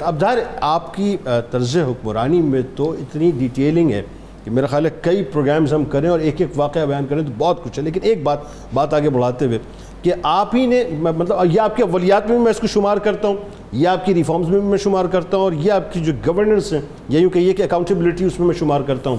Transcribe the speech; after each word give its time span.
اب 0.00 0.20
ظاہر 0.20 0.38
آپ 0.60 0.94
کی 0.94 1.16
طرز 1.50 1.76
حکمرانی 1.76 2.40
میں 2.42 2.60
تو 2.76 2.90
اتنی 2.90 3.30
ڈیٹیلنگ 3.38 3.90
ہے 3.90 4.00
کہ 4.44 4.50
میرا 4.50 4.66
خیال 4.66 4.86
ہے 4.86 4.90
کئی 5.02 5.22
پروگرامز 5.32 5.72
ہم 5.74 5.84
کریں 5.84 6.08
اور 6.10 6.20
ایک 6.20 6.40
ایک 6.40 6.50
واقعہ 6.56 6.84
بیان 6.86 7.06
کریں 7.06 7.22
تو 7.22 7.32
بہت 7.38 7.62
کچھ 7.64 7.78
ہے۔ 7.78 7.84
لیکن 7.84 8.00
ایک 8.02 8.22
بات 8.22 8.38
بات 8.74 8.94
آگے 8.94 9.10
بڑھاتے 9.10 9.46
ہوئے 9.46 9.58
کہ 10.02 10.12
آپ 10.22 10.54
ہی 10.56 10.64
نے 10.66 10.82
مطلب 11.00 11.36
یہ 11.50 11.60
آپ 11.60 11.76
کی 11.76 11.82
اولیات 11.82 12.26
میں 12.26 12.36
بھی 12.36 12.44
میں 12.44 12.50
اس 12.50 12.60
کو 12.60 12.66
شمار 12.66 12.96
کرتا 13.04 13.28
ہوں 13.28 13.36
یہ 13.72 13.88
آپ 13.88 14.06
کی 14.06 14.14
ریفارمز 14.14 14.48
میں 14.48 14.60
بھی 14.60 14.68
میں 14.68 14.78
شمار 14.78 15.04
کرتا 15.12 15.36
ہوں، 15.36 15.44
اور 15.44 15.52
یہ 15.52 15.72
آپ 15.72 15.92
کی 15.92 16.00
جو 16.00 16.12
گورننس 16.26 16.72
ہیں، 16.72 16.80
یا 17.08 17.20
یوں 17.20 17.30
کہیے 17.30 17.52
کہ 17.52 17.62
اکاؤنٹیبلٹی 17.62 18.24
اس 18.24 18.38
میں 18.38 18.46
میں 18.46 18.54
شمار 18.58 18.80
کرتا 18.86 19.10
ہوں 19.10 19.18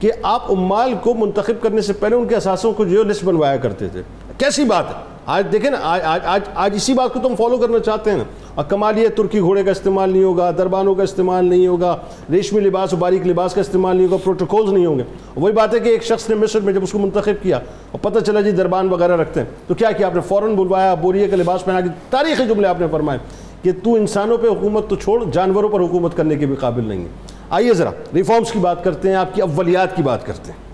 کہ 0.00 0.12
آپ 0.22 0.50
عمال 0.52 0.94
کو 1.02 1.14
منتخب 1.14 1.62
کرنے 1.62 1.80
سے 1.80 1.92
پہلے 1.92 2.16
ان 2.16 2.28
کے 2.28 2.36
اثاثوں 2.36 2.72
کو 2.72 2.84
جو 2.84 3.02
لسٹ 3.02 3.24
بنوایا 3.24 3.56
کرتے 3.56 3.88
تھے۔ 3.88 4.02
کیسی 4.38 4.64
بات 4.64 4.84
ہے؟ 4.88 5.00
آج 5.26 5.46
دیکھیں 5.52 5.70
نا، 5.70 5.78
آج 5.82 6.00
آج 6.04 6.20
آج 6.24 6.40
آج 6.54 6.74
اسی 6.74 6.94
بات 6.94 7.12
کو 7.12 7.20
تم 7.20 7.34
فالو 7.38 7.56
کرنا 7.56 7.78
چاہتے 7.78 8.10
ہیں 8.10 8.16
نا۔ 8.18 8.24
اور 8.54 8.64
کمال 8.64 8.98
یہ 8.98 9.08
ترکی 9.08 9.40
گھوڑے 9.40 9.62
کا 9.62 9.70
استعمال 9.70 10.10
نہیں 10.10 10.24
ہوگا، 10.24 10.50
دربانوں 10.50 10.94
کا 10.94 11.02
استعمال 11.02 11.44
نہیں 11.44 11.66
ہوگا، 11.66 11.96
ریشمی 12.30 12.60
لباس 12.60 12.92
و 12.92 12.96
باریک 12.96 13.26
لباس 13.26 13.54
کا 13.54 13.60
استعمال 13.60 13.96
نہیں 13.96 14.06
ہوگا 14.06 14.16
پروٹوکولز 14.24 14.72
نہیں 14.72 14.86
ہوں 14.86 14.98
گے۔ 14.98 15.02
وہی 15.36 15.52
بات 15.52 15.74
ہے 15.74 15.80
کہ 15.80 15.88
ایک 15.88 16.04
شخص 16.04 16.28
نے 16.28 16.34
مصر 16.34 16.60
میں 16.60 16.72
جب 16.72 16.82
اس 16.82 16.92
کو 16.92 16.98
منتخب 16.98 17.42
کیا، 17.42 17.56
اور 17.92 17.98
پتہ 18.02 18.18
چلا 18.18 18.40
جی 18.40 18.50
دربان 18.50 18.88
وغیرہ 18.88 19.16
رکھتے 19.16 19.40
ہیں۔ 19.40 19.46
تو 19.66 19.74
کیا 19.74 19.90
کیا 19.90 20.06
آپ 20.06 20.14
نے؟ 20.14 20.20
فوراً 20.20 20.54
بلوایا 20.54 20.94
بوریے 20.94 21.28
کا 21.28 21.36
لباس 21.36 21.64
پہنا 21.64 21.80
کے 21.80 21.88
تاریخی 22.10 22.46
جملے 22.48 22.68
آپ 22.68 22.80
نے 22.80 22.86
فرمائے 22.90 23.18
کہ 23.62 23.70
تو 23.84 23.94
انسانوں 23.94 24.38
پہ 24.38 24.46
حکومت 24.46 24.88
تو 24.88 24.96
چھوڑ، 24.96 25.24
جانوروں 25.32 25.68
پر 25.68 25.80
حکومت 25.80 26.16
کرنے 26.16 26.36
کے 26.36 26.46
بھی 26.46 26.56
قابل 26.56 26.84
نہیں 26.84 27.02
ہے۔ 27.02 27.08
آئیے 27.50 27.74
ذرا 27.74 27.90
ریفارمز 28.14 28.52
کی 28.52 28.58
بات 28.58 28.84
کرتے 28.84 29.08
ہیں، 29.08 29.16
آپ 29.16 29.34
کی 29.34 29.40
اولیات 29.40 29.96
کی 29.96 30.02
بات 30.02 30.26
کرتے 30.26 30.52
ہیں۔ 30.52 30.71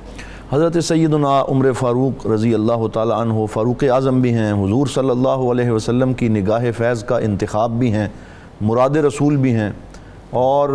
حضرت 0.52 0.76
سیدنا 0.84 1.40
عمر 1.48 1.70
فاروق 1.78 2.26
رضی 2.26 2.52
اللہ 2.54 2.86
تعالیٰ 2.92 3.20
عنہ 3.20 3.44
فاروق 3.52 3.82
اعظم 3.84 4.20
بھی 4.20 4.32
ہیں، 4.34 4.52
حضور 4.62 4.86
صلی 4.86 5.10
اللہ 5.10 5.42
علیہ 5.50 5.70
وسلم 5.70 6.12
کی 6.12 6.28
نگاہ 6.28 6.64
فیض 6.76 7.02
کا 7.04 7.18
انتخاب 7.26 7.72
بھی 7.78 7.92
ہیں، 7.92 8.06
مراد 8.60 8.96
رسول 9.06 9.36
بھی 9.36 9.52
ہیں 9.54 9.70
اور 10.42 10.68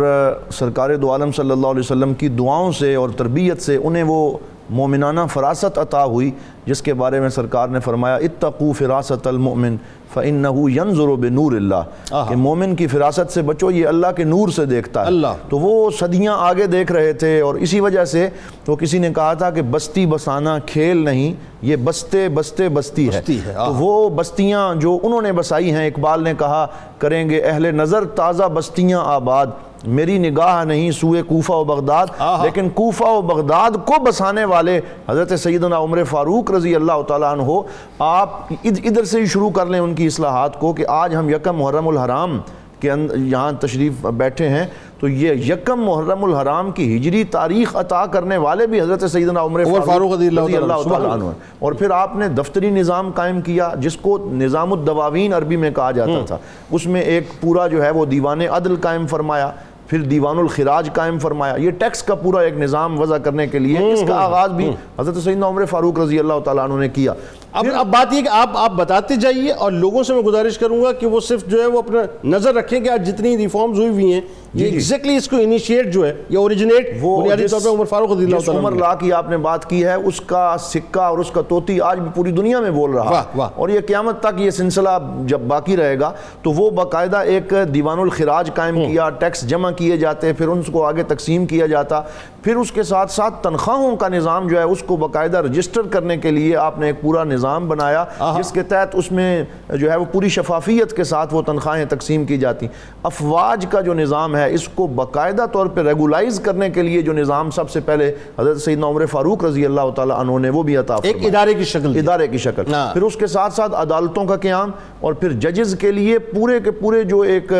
سرکار 0.58 0.94
دو 0.96 1.10
عالم 1.12 1.32
صلی 1.32 1.50
اللہ 1.50 1.66
علیہ 1.66 1.80
وسلم 1.80 2.14
کی 2.14 2.28
دعاؤں 2.38 2.72
سے 2.72 2.94
اور 2.94 3.08
تربیت 3.16 3.62
سے 3.62 3.78
انہیں 3.82 4.02
وہ 4.06 4.36
مومنانہ 4.70 5.20
فراست 5.32 5.78
عطا 5.78 6.04
ہوئی 6.04 6.30
جس 6.66 6.82
کے 6.82 6.94
بارے 6.94 7.20
میں 7.20 7.28
سرکار 7.28 7.68
نے 7.68 7.80
فرمایا 7.80 8.16
اتقو 8.16 8.72
فراست 8.72 9.26
المؤمن 9.26 9.76
فَإِنَّهُ 10.14 10.70
يَنظُرُ 10.70 11.16
بِنُورِ 11.16 11.56
اللَّهِ 11.56 11.88
کہ 12.28 12.36
مومن 12.36 12.76
کی 12.76 12.86
فراست 12.86 13.32
سے 13.32 13.42
بچو 13.42 13.70
یہ 13.70 13.86
اللہ 13.86 14.06
کے 14.16 14.24
نور 14.24 14.48
سے 14.48 14.66
دیکھتا 14.66 15.02
ہے۔ 15.02 15.06
اللہ۔ 15.06 15.26
تو 15.48 15.58
وہ 15.58 15.90
صدیاں 15.90 16.36
آگے 16.38 16.66
دیکھ 16.66 16.92
رہے 16.92 17.12
تھے 17.12 17.40
اور 17.40 17.54
اسی 17.54 17.80
وجہ 17.80 18.04
سے 18.04 18.28
تو 18.64 18.76
کسی 18.76 18.98
نے 18.98 19.10
کہا 19.14 19.34
تھا 19.34 19.50
کہ 19.50 19.62
بستی 19.62 20.06
بسانا 20.06 20.58
کھیل 20.58 20.96
نہیں 20.96 21.34
یہ 21.62 21.76
بستے 21.84 22.28
بستے 22.28 22.68
بستی 22.68 23.04
ہے۔ 23.04 23.20
بستی 23.20 23.40
ہے، 23.46 23.52
تو 23.66 23.74
وہ 23.74 24.10
بستیاں 24.10 24.74
جو 24.74 24.98
انہوں 25.02 25.22
نے 25.22 25.32
بسائی 25.32 25.72
ہیں 25.72 25.86
اقبال 25.86 26.22
نے 26.22 26.32
کہا 26.38 26.66
کریں 26.98 27.30
گے 27.30 27.40
اہل 27.40 27.74
نظر 27.74 28.04
تازہ 28.04 28.44
بستیاں 28.44 29.00
آباد۔ 29.04 29.46
میری 29.86 30.18
نگاہ 30.18 30.64
نہیں 30.64 30.90
سوئے 30.90 31.22
کوفہ 31.22 31.52
و 31.52 31.64
بغداد 31.64 32.06
لیکن 32.44 32.68
کوفہ 32.68 33.04
و 33.04 33.22
بغداد 33.22 33.70
کو 33.70 34.04
بسانے 34.04 34.44
والے 34.44 34.80
حضرت 35.08 35.40
سیدنا 35.40 35.78
عمر 35.78 36.04
فاروق 36.04 36.50
رضی 36.50 36.74
اللہ 36.74 37.02
تعالیٰ 37.08 37.32
عنہ 37.32 37.60
آپ 37.98 38.30
ادھر 38.64 39.04
سے 39.04 39.20
ہی 39.20 39.26
شروع 39.26 39.50
کر 39.50 39.66
لیں 39.66 39.80
ان 39.80 39.94
کی 39.94 40.06
اصلاحات 40.06 40.60
کو 40.60 40.72
کہ 40.72 40.84
آج 40.88 41.16
ہم 41.16 41.30
یکم 41.30 41.56
محرم 41.56 41.88
الحرام 41.88 42.40
کے 42.80 42.90
اندر 42.90 43.16
یہاں 43.16 43.52
تشریف 43.60 44.06
بیٹھے 44.06 44.48
ہیں۔ 44.48 44.66
تو 45.00 45.08
یہ 45.08 45.32
یکم 45.32 45.80
محرم 45.84 46.24
الحرام 46.24 46.70
کی 46.70 46.96
ہجری 46.96 47.24
تاریخ 47.24 47.76
عطا 47.76 48.06
کرنے 48.06 48.36
والے 48.36 48.66
بھی 48.66 48.80
حضرت 48.80 49.10
سیدنا 49.10 49.42
عمر 49.42 49.64
فاروق 49.86 50.12
رضی 50.12 50.26
اللہ 50.26 50.40
اللہ 50.56 50.88
تعالیٰ 50.88 51.10
عنہ۔ 51.10 51.24
اور 51.58 51.72
پھر 51.72 51.90
آپ 51.90 52.16
نے 52.16 52.28
دفتری 52.28 52.70
نظام 52.70 53.10
قائم 53.14 53.40
کیا 53.40 53.70
جس 53.78 53.96
کو 53.96 54.18
نظام 54.32 54.72
الدواوین 54.72 55.34
عربی 55.34 55.56
میں 55.56 55.70
کہا 55.70 55.90
جاتا 55.90 56.12
تھا۔ 56.26 56.36
اس 56.70 56.86
میں 56.86 57.00
ایک 57.00 57.28
پورا 57.40 57.66
جو 57.66 57.84
ہے 57.84 57.90
وہ 57.90 58.04
دیوان 58.04 58.40
عدل 58.40 58.76
قائم 58.76 59.06
فرمایا۔ 59.06 59.50
پھر 59.94 60.02
دیوان 60.02 60.38
الخراج 60.38 60.88
قائم 60.92 61.18
فرمایا۔ 61.18 61.54
یہ 61.56 61.70
ٹیکس 61.70 62.02
کا 62.02 62.14
پورا 62.14 62.40
ایک 62.40 62.54
نظام 62.58 63.00
وضع 63.00 63.18
کرنے 63.18 63.46
کے 63.46 63.58
لیے 63.58 63.92
اس 63.92 64.02
کا 64.08 64.14
آغاز 64.20 64.50
بھی 64.50 64.70
حضرت 64.98 65.16
سیدنا 65.16 65.48
عمر 65.48 65.64
فاروق 65.64 65.98
رضی 65.98 66.18
اللہ 66.18 66.38
تعالیٰ 66.44 66.64
عنہ 66.64 66.80
نے 66.80 66.88
کیا۔ 66.88 67.12
اب 67.54 67.66
اب 67.74 67.86
بات 67.86 68.12
یہ 68.12 68.20
کہ 68.20 68.28
آپ 68.28 68.50
آپ 68.54 68.72
بتاتے 68.72 69.16
جائیے 69.16 69.52
اور 69.52 69.72
لوگوں 69.72 70.02
سے 70.02 70.14
میں 70.14 70.22
گزارش 70.22 70.58
کروں 70.58 70.82
گا 70.82 70.92
کہ 70.92 71.06
وہ 71.06 71.20
صرف 71.20 71.44
جو 71.46 71.60
ہے 71.60 71.66
وہ 71.66 71.78
اپنا 71.78 71.98
نظر 72.24 72.54
رکھیں 72.54 72.80
کہ 72.80 72.90
آج 72.90 73.08
جتنی 73.08 73.36
ریفارمز 73.38 73.78
ہوئی 73.78 73.88
ہوئی 73.88 74.12
ہیں 74.12 74.20
یہ 74.54 74.64
ایگزیکٹلی 74.66 75.16
اس 75.16 75.28
کو 75.28 75.36
انیشیٹ 75.36 75.92
جو 75.92 76.06
ہے 76.06 76.14
یہ 76.28 76.38
اوریجنیٹ 76.38 77.02
بنیادی 77.02 77.46
طور 77.48 77.60
پہ 77.60 77.68
عمر 77.68 77.84
فاروق 77.84 78.12
رضی 78.12 78.24
اللہ 78.24 78.38
تعالیٰ 78.46 78.62
عمر 78.62 78.72
لا 78.72 78.94
کی 78.94 79.12
آپ 79.12 79.30
نے 79.30 79.36
بات 79.36 79.70
کی 79.70 79.84
ہے 79.84 79.94
اس 79.94 80.20
کا 80.20 80.56
سکہ 80.60 81.00
اور 81.00 81.18
اس 81.18 81.30
کا 81.30 81.42
توتی 81.42 81.80
آج 81.80 81.98
بھی 81.98 82.10
پوری 82.14 82.30
دنیا 82.30 82.60
میں 82.60 82.70
بول 82.70 82.90
رہا۔ 82.90 83.10
ہے۔ 83.10 83.38
اور 83.56 83.68
یہ 83.68 83.80
قیامت 83.86 84.20
تک 84.20 84.40
یہ 84.40 84.50
سلسلہ 84.50 84.88
جب 85.26 85.40
باقی 85.40 85.76
رہے 85.76 86.00
گا 86.00 86.12
تو 86.42 86.52
وہ 86.52 86.70
باقاعدہ 86.70 87.16
ایک 87.16 87.54
دیوان 87.74 87.98
الخراج 87.98 88.54
قائم 88.54 88.74
کیا 88.86 89.10
ٹیکس 89.10 89.48
جمع 89.48 89.70
کیے 89.70 89.96
جاتے 89.96 90.32
پھر 90.32 90.48
ان 90.48 90.62
کو 90.62 90.84
آگے 90.84 91.02
تقسیم 91.02 91.46
کیا 91.46 91.66
جاتا۔ 91.66 92.00
پھر 92.42 92.56
اس 92.56 92.72
کے 92.72 92.82
ساتھ 92.82 93.12
ساتھ 93.12 93.34
تنخواہوں 93.42 93.96
کا 93.96 94.08
نظام 94.08 94.48
جو 94.48 94.58
ہے 94.58 94.62
اس 94.62 94.82
کو 94.86 94.96
باقاعدہ 94.96 95.38
رجسٹر 95.38 95.82
کرنے 95.82 96.16
کے 96.16 96.30
لیے 96.30 96.56
آپ 96.56 96.78
نے 96.78 96.86
ایک 96.86 97.00
پورا 97.00 97.24
نظام 97.24 97.43
بنایا 97.48 98.04
جس 98.38 98.50
کے 98.52 98.62
تحت 98.62 98.88
اس 98.92 99.12
میں 99.12 99.44
جو 99.68 99.90
ہے 99.90 99.96
وہ 99.96 100.04
پوری 100.12 100.28
شفافیت 100.28 100.96
کے 100.96 101.04
ساتھ 101.04 101.34
وہ 101.34 101.42
تنخواہیں 101.42 101.84
تقسیم 101.84 102.24
کی 102.24 102.38
جاتی۔ 102.38 102.66
افواج 103.02 103.66
کا 103.70 103.80
جو 103.80 103.94
نظام 103.94 104.36
ہے 104.36 104.54
اس 104.54 104.68
کو 104.68 104.86
باقاعدہ 104.86 105.46
طور 105.52 105.66
پہ 105.66 105.80
ریگولائز 105.80 106.40
کرنے 106.40 106.70
کے 106.70 106.82
لیے 106.82 107.02
جو 107.02 107.12
نظام 107.12 107.50
سب 107.50 107.70
سے 107.70 107.80
پہلے 107.80 108.14
حضرت 108.38 108.60
سیدنا 108.60 108.86
عمر 108.86 109.06
فاروق 109.06 109.44
رضی 109.44 109.64
اللہ 109.64 109.90
تعالیٰ 109.96 110.18
عنہ 110.20 110.38
نے 110.38 110.50
وہ 110.50 110.62
بھی 110.62 110.76
عطا 110.76 110.94
ایک 111.02 111.16
ادارے 111.26 111.54
کی 111.54 111.64
شکل۔ 111.64 111.92
ادارے 111.96 112.28
کی 112.28 112.38
شکل۔ 112.38 112.74
ہاں۔ 112.74 112.92
پھر 112.92 113.02
اس 113.02 113.16
کے 113.16 113.26
ساتھ 113.26 113.52
ساتھ 113.52 113.74
عدالتوں 113.74 114.24
کا 114.24 114.36
قیام 114.36 114.70
اور 115.00 115.12
پھر 115.12 115.32
ججز 115.32 115.76
کے 115.80 115.92
لیے 115.92 116.18
پورے 116.18 116.60
کے 116.60 116.70
پورے 116.70 117.02
جو 117.02 117.20
ایک 117.20 117.52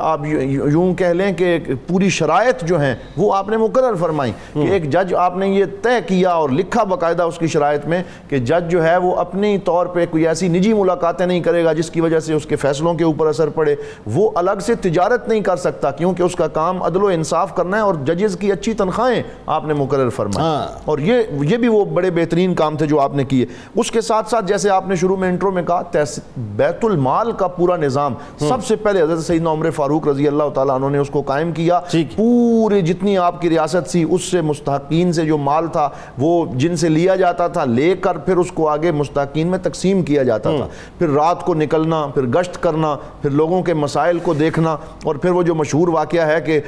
آپ 0.00 0.20
یوں 0.26 0.94
کہہ 0.94 1.06
لیں 1.06 1.32
کہ 1.32 1.58
پوری 1.86 2.08
شرائط 2.08 2.64
جو 2.64 2.80
ہیں 2.80 2.94
وہ 3.16 3.34
آپ 3.34 3.48
نے 3.48 3.56
مقرر 3.56 3.94
فرمائی۔ 3.94 4.32
کہ 4.52 4.72
ایک 4.72 4.90
جج 4.90 5.14
آپ 5.14 5.36
نے 5.36 5.48
یہ 5.48 5.64
طے 5.82 6.00
کیا 6.06 6.30
اور 6.30 6.50
لکھا 6.50 6.82
باقاعدہ 6.84 7.22
اس 7.22 7.38
کی 7.38 7.46
شرائط 7.46 7.86
میں 7.86 8.02
کہ 8.28 8.38
جج 8.38 8.70
جو 8.70 8.84
ہے 8.84 8.96
وہ 8.96 9.15
اپنی 9.16 9.58
طور 9.58 9.86
پہ 9.86 10.06
کوئی 10.10 10.26
ایسی 10.26 10.48
نجی 10.48 10.72
ملاقاتیں 10.72 11.26
نہیں 11.26 11.40
کرے 11.40 11.64
گا 11.64 11.72
جس 11.72 11.90
کی 11.90 12.00
وجہ 12.00 12.20
سے 12.20 12.34
اس 12.34 12.46
کے 12.46 12.56
فیصلوں 12.56 12.94
کے 12.94 13.04
اوپر 13.04 13.26
اثر 13.26 13.48
پڑے۔ 13.48 13.74
وہ 14.06 14.30
الگ 14.34 14.60
سے 14.60 14.74
تجارت 14.74 15.28
نہیں 15.28 15.40
کر 15.40 15.56
سکتا 15.56 15.90
کیونکہ 15.90 16.22
اس 16.22 16.36
کا 16.36 16.48
کام 16.48 16.82
عدل 16.82 17.02
و 17.02 17.06
انصاف 17.06 17.54
کرنا 17.54 17.76
ہے 17.76 17.82
اور 17.82 17.94
ججز 17.94 18.36
کی 18.36 18.52
اچھی 18.52 18.72
تنخواہیں 18.72 19.22
آپ 19.46 19.64
نے 19.64 19.74
مقرر 19.74 20.08
فرمائی۔ 20.08 20.46
ہاں۔ 20.46 20.78
اور 20.84 20.98
یہ 20.98 21.14
یہ 21.42 21.56
بھی 21.56 21.68
وہ 21.68 21.84
بڑے 21.84 22.10
بہترین 22.10 22.54
کام 22.54 22.76
تھے 22.76 22.86
جو 22.86 23.00
آپ 23.00 23.14
نے 23.14 23.24
کیے۔ 23.24 23.46
اس 23.76 23.90
کے 23.90 24.00
ساتھ 24.00 24.30
ساتھ 24.30 24.44
جیسے 24.44 24.70
آپ 24.70 24.88
نے 24.88 24.96
شروع 24.96 25.16
میں 25.16 25.28
انٹرو 25.28 25.50
میں 25.50 25.62
کہا 25.62 25.82
بیت 26.36 26.84
المال 26.84 27.32
کا 27.32 27.46
پورا 27.46 27.76
نظام۔ 27.76 28.14
سب 28.38 28.64
سے 28.64 28.76
پہلے 28.76 29.02
حضرت 29.02 29.24
سیدنا 29.24 29.50
عمر 29.50 29.70
فاروق 29.70 30.08
رضی 30.08 30.28
اللہ 30.28 30.48
تعالیٰ 30.54 30.74
عنہ 30.74 30.86
نے 30.86 30.98
اس 30.98 31.10
کو 31.10 31.22
قائم 31.22 31.52
کیا۔ 31.52 31.80
پورے 32.16 32.80
جتنی 32.80 33.18
آپ 33.18 33.40
کی 33.40 33.50
ریاست 33.50 33.90
سی 33.90 34.04
اس 34.10 34.24
سے 34.24 34.40
مستحقین 34.40 35.12
سے 35.12 35.24
جو 35.24 35.38
مال 35.38 35.66
تھا 35.66 35.88
وہ 36.18 36.46
جن 36.54 36.76
سے 36.76 36.88
لیا 36.88 37.16
جاتا 37.16 37.48
تھا 37.48 37.64
لے 37.64 37.94
کر 38.00 38.18
پھر 38.18 38.36
اس 38.36 38.52
کو 38.52 38.68
آگے 38.68 38.90
مستحقین 38.96 39.46
میں 39.46 39.58
تقسیم 39.62 40.02
کیا 40.02 40.22
جاتا 40.22 40.50
تھا۔ 40.56 40.66
پھر 40.98 41.08
رات 41.08 41.42
کو 41.42 41.54
نکلنا 41.54 42.06
پھر 42.14 42.22
گشت 42.26 42.62
کرنا 42.62 42.96
پھر 43.22 43.30
لوگوں 43.30 43.62
کے 43.62 43.74
مسائل 43.74 44.18
کو 44.18 44.34
دیکھنا 44.34 44.76
اور 45.04 45.16
پھر 45.16 45.30
وہ 45.30 45.42
جو 45.42 45.54
مشہور 45.54 45.88
واقعہ 45.88 46.26
ہے 46.26 46.40
کہ 46.40 46.60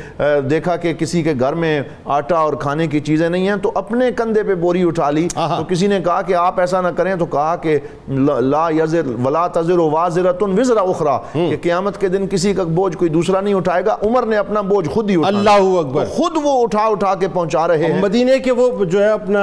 دیکھا 0.50 0.76
کہ 0.76 0.92
کسی 0.94 1.22
کے 1.22 1.34
گھر 1.40 1.52
میں 1.52 1.80
آٹا 2.04 2.36
اور 2.36 2.52
کھانے 2.52 2.86
کی 2.86 3.00
چیزیں 3.00 3.28
نہیں 3.28 3.48
ہیں 3.48 3.56
تو 3.56 3.72
اپنے 3.74 4.10
کندھے 4.16 4.42
پہ 4.42 4.54
بوری 4.54 4.82
اٹھا 4.82 5.10
لی۔ 5.10 5.26
تو 5.34 5.64
کسی 5.68 5.86
نے 5.86 6.00
کہا 6.04 6.22
کہ 6.22 6.34
آپ 6.34 6.60
ایسا 6.60 6.80
نہ 6.80 6.88
کریں 6.88 7.14
تو 7.16 7.26
کہا 7.26 7.56
کہ 7.56 7.78
لا 8.08 8.68
یزر 8.70 9.06
ولا 9.24 9.46
تزر 9.48 9.78
وازرۃ 9.78 10.42
وزر 10.58 10.76
اخرى 10.76 11.16
کہ 11.32 11.56
قیامت 11.62 12.00
کے 12.00 12.08
دن 12.08 12.26
کسی 12.26 12.52
کا 12.54 12.62
بوجھ 12.64 12.96
کوئی 12.96 13.10
دوسرا 13.10 13.40
نہیں 13.40 13.54
اٹھائے 13.54 13.84
گا۔ 13.86 13.96
عمر 14.02 14.26
نے 14.26 14.36
اپنا 14.36 14.60
بوجھ 14.60 14.88
خود 14.88 15.10
ہی 15.10 15.16
اٹھایا 15.16 15.38
اللہ 15.38 15.78
اکبر۔ 15.78 16.04
خود 16.04 16.36
وہ 16.42 16.62
اٹھا 16.62 16.84
اٹھا 16.84 17.14
کے 17.14 17.28
پہنچا 17.28 17.66
رہے 17.68 17.92
ہیں۔ 17.92 18.00
مدینے 18.02 18.38
کے 18.38 18.52
وہ 18.52 18.84
جو 18.84 19.02
ہے 19.04 19.08
اپنا 19.08 19.40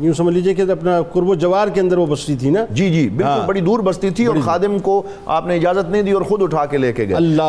یوں 0.00 0.12
سمجھ 0.12 0.34
لیجیے 0.34 0.54
کہ 0.54 0.62
اپنا 0.62 1.00
قرب 1.12 1.31
و 1.32 1.34
جوار 1.34 1.68
کے 1.68 1.80
اندر 1.80 1.98
وہ 1.98 2.06
بستی 2.06 2.36
تھی 2.36 2.50
نا؟ 2.50 2.64
جی 2.70 2.90
جی 2.90 3.08
بالکل 3.08 3.46
بڑی 3.46 3.60
دور 3.60 3.80
بستی 3.80 4.10
تھی 4.10 4.26
اور 4.26 4.36
خادم 4.44 4.78
کو 4.78 5.02
آپ 5.26 5.46
نے 5.46 5.56
اجازت 5.56 5.90
نہیں 5.90 6.02
دی 6.02 6.12
اور 6.12 6.22
خود 6.22 6.42
اٹھا 6.42 6.64
کے 6.66 6.78
لے 6.78 6.92
کے 6.92 7.06
گئے۔ 7.06 7.14
اللہ 7.14 7.40